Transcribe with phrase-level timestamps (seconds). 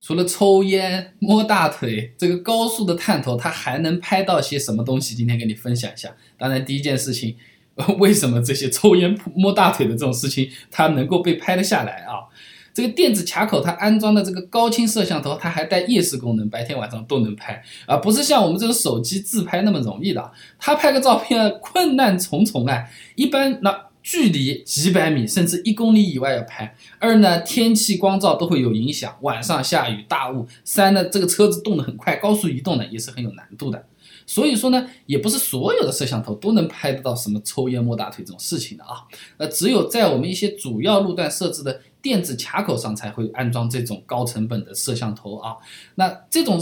[0.00, 5.14] 除了抽烟、摸大腿，这个高速的探头它还能拍到些什么东西？
[5.14, 6.08] 今天跟你分享一下。
[6.38, 7.36] 当然，第一件事情，
[7.98, 12.24] 为什么这些抽烟、摸大腿的这种事情它能够被拍得下来啊？
[12.72, 20.32] 这个电子卡口它安装的这个高清摄像头，它还带夜视功能，白天晚上都能拍啊，不是像我们这个手机自拍那么容易的。
[20.58, 23.89] 它拍个照片困难重重啊，一般那。
[24.10, 33.86] 距离几百米甚至一公里以外要拍，二呢天气光照都会有影响，晚上下雨大雾，三呢这个车子动得很快，高速移动呢也是很有难度的，
[34.26, 39.06] 所以说呢也不是所有的摄像头都能拍得到什么抽烟摸大腿这种事情的啊，
[39.36, 45.54] 呃只有在我们一些主要路段设置的电子卡口上才会安装这种高成本的摄像头啊，
[45.94, 46.60] 那这种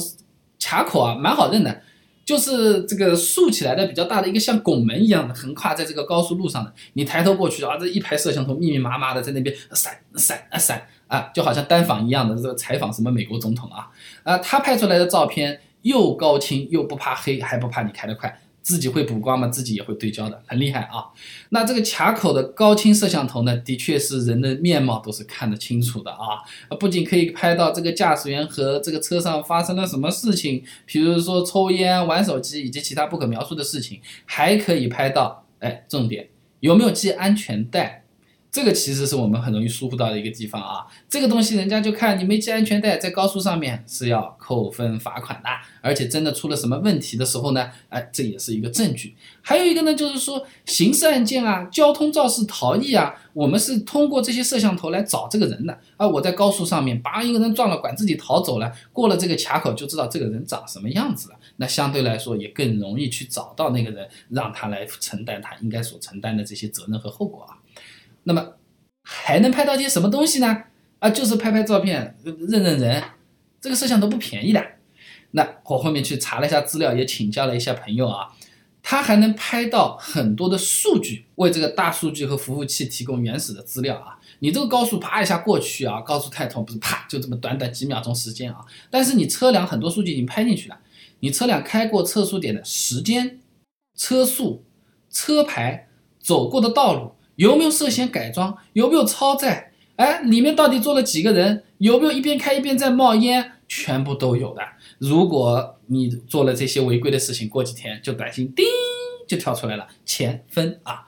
[0.61, 1.81] 卡口啊蛮好认的。
[2.29, 13.89] 就是这个竖起来的比较大的一个像拱门一样的横跨在这个高速路上的，你抬头过去啊，这一排摄像头密密麻麻的在那边闪闪啊闪啊，就好像单反一样的这个采访什么美国总统啊
[14.25, 18.39] 啊，他拍出来的照片又高清又不怕黑，还不怕你开得快。
[18.69, 21.07] 自己会补光嘛，自己也会对焦的，很厉害啊。
[21.49, 26.45] 那这个卡口的高清摄像头呢，的确是人的面貌都是看得清楚的啊。
[26.79, 36.29] 不仅可以拍到这个驾驶员和这个车上发生了什么事情，比如说抽烟、玩手机以及其他不可描述的事情，还可以拍到，哎，重点
[36.61, 38.05] 有没有系安全带。
[38.51, 45.49] 这个其实是我们很容易疏忽到的一个地方啊，这个东西人家就看你没系安全带，在高速上面是要扣分罚款的，
[45.83, 49.15] 而且真的出了什么问题的时候呢，哎，这也是一个证据。
[49.43, 56.09] 还有一个呢，就是说刑事案件啊、交通肇事逃逸啊，我们是通过这些摄像头来找这个人的啊。
[56.09, 67.57] 我在高速上面把一个人撞了，管自己逃走了，过了这个卡口就知道这个人长什么样子了，那相对来说也更容易去找到那个人，让他来承担他应该所承担的这些责任和后果啊。
[68.29, 68.57] 那么
[69.03, 70.65] 还能拍到些什么东西呢？
[70.99, 73.03] 啊，就是拍拍照片，认认人。
[73.59, 74.63] 这个摄像头不便宜的。
[75.31, 78.29] 那我后面去查了一下资料，也请教了一下朋友啊，
[78.83, 84.19] 它还能拍到很多的数据，为这个大数据和服务器提供原始的资料啊。
[84.41, 88.59] 你这个高速啪一下过去啊，高速太痛不是啪就这么短短几秒钟时间啊，
[88.91, 90.79] 但是你车辆很多数据已经拍进去了，
[91.21, 93.41] 你车辆开过测速点的时间、
[93.97, 94.65] 车速、
[95.09, 95.89] 车牌、
[96.21, 97.13] 走过的道路。
[97.39, 98.57] 有没有涉嫌改装？
[98.73, 99.71] 有没有超载？
[99.95, 101.63] 哎，里面到底坐了几个人？
[101.79, 103.53] 有没有一边开一边在冒烟？
[103.69, 104.63] 全部都有的。
[104.99, 108.67] 如果你做了这些违规的事情，过几天就短信叮
[109.29, 111.07] 就跳出来了，钱分啊。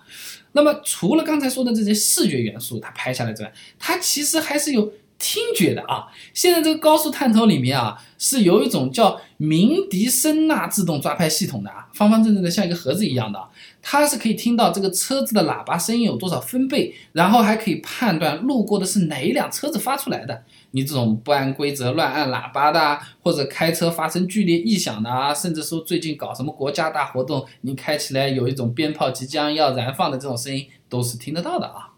[0.52, 4.92] 那么除了刚才说的这些视觉元素，它拍下来之外，它其实还是有。
[5.20, 13.38] 听觉的啊，现在这个高速探头里面啊，是有一种叫鸣笛声呐自动抓拍系统的啊，方方正正的像一个盒子一样的，
[13.82, 20.42] 它是可以听到这个车子的喇叭声音有多少分贝，然后还可以判断路过的是哪一辆车子发出来的。
[20.70, 31.89] 你这种不按规则乱按喇叭的，或者开车发生剧烈异响的啊，甚至说最近搞什么国家大活动，你开起来有一种鞭炮即将要燃放的这种声音，都是听得到的啊。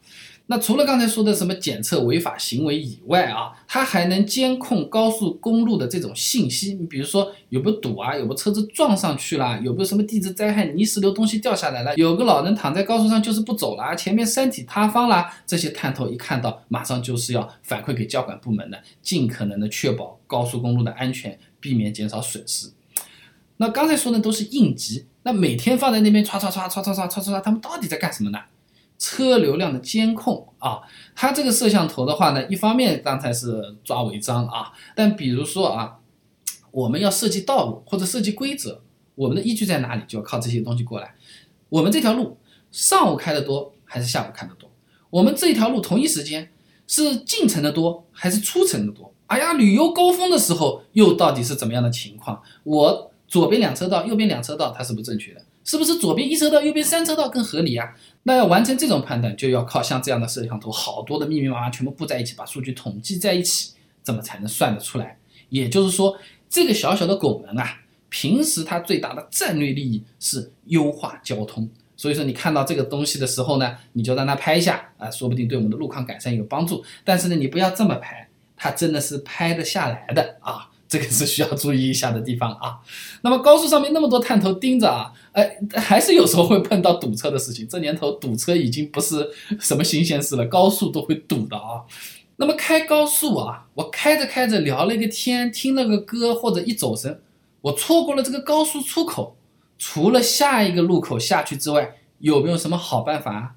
[0.47, 6.75] 那除了刚才说的什么检测违法行为以外啊，它还能监控高速公路的这种信息。
[6.75, 22.69] 你比如说有没有堵啊，有没有车子撞上去了，有没有什么地质灾害、泥石流东西掉下来了，有个老人躺在高速上就是不走了，前面山体塌方了，这些探头一看到，马上就是要反馈给交管部门的，尽可能的确保高速公路的安全，避免减少损失。
[23.57, 28.39] 那刚才说的都是应急，那每天放在那边唰唰唰唰唰唰唰唰，他们到底在干什么呢？
[29.03, 30.81] 车流量的监控啊，
[31.17, 35.99] 它这个摄像头的话呢，一方面刚才是抓违章啊，但比如说啊，
[36.71, 38.81] 我们要设计道路或者设计规则，
[39.17, 41.17] 我们的依据在哪里，就要靠这些东西过来。
[41.69, 42.39] 我们这条路
[42.71, 44.71] 上午开的多还是下午开的多？
[45.11, 46.53] 我们这条路同一时间
[46.87, 49.13] 是进城的多还是出城的多？
[49.27, 52.41] 哎呀，旅游高峰的时候又到底是怎么样的情况？
[52.63, 55.43] 我左边两车道，右边两车道，它是不正确的。
[55.65, 57.95] 是不是左边一车道，右边三车道更合理啊？
[58.25, 63.73] 那要完成这种判断，就要靠像这样的摄像头，好多的密密麻麻全部布在一起，把数据统计在一起，
[64.03, 65.19] 这么才能算得出来。
[65.49, 66.17] 也就是说，
[66.49, 71.69] 这个小小的拱门啊，平时它最大的战略利益是优化交通。
[71.97, 76.85] 所以说，你看到这个东西的时候呢，你就让它拍一下啊，说不定对我们的路况改善有帮助。
[77.05, 80.69] 但是呢，你不要这么拍，它真的是拍得下来的啊。
[80.93, 82.77] 这个是需要注意一下的地方啊。
[83.25, 87.67] 那么高速上面那么多探头盯着啊，哎，还是有时候会碰到堵车的事情。
[87.67, 89.27] 这年头堵车已经不是
[89.59, 91.81] 什么新鲜事了，高速都会堵的啊。
[92.37, 97.23] 那么开高速啊，我开着开着聊了一个天，听了个歌，或者一走神，
[97.63, 99.39] 我错过了这个高速出口，
[99.79, 103.55] 除了下一个路口下去之外，有没有什么好办法？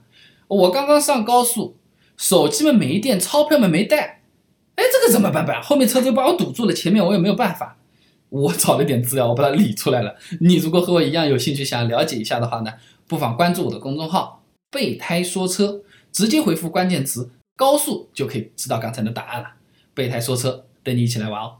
[0.47, 1.75] 我刚刚上高速，
[2.15, 4.21] 手机们没电，钞票们没带。
[4.75, 5.61] 哎，这个怎么办办？
[5.61, 7.77] 后面车子把我堵住了，前面我也没有办法。
[8.29, 10.15] 我找了点资料，我把它理出来了。
[10.41, 12.73] 你如果和我一样有兴趣想了解一下的话呢，
[13.07, 15.81] 不妨关注我的公众号“备胎说车”，
[16.11, 19.47] 直接回复关键词“高速”就可以知道刚才的答案了。
[19.93, 21.57] 备胎说车，等你一起来玩哦。